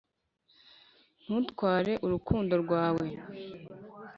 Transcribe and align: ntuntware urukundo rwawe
ntuntware 1.21 1.91
urukundo 2.05 2.53
rwawe 2.63 3.07